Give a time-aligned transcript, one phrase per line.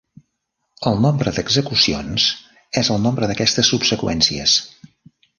[0.91, 2.25] El nombre d'execucions
[2.81, 4.57] és el nombre d'aquestes subseqüències.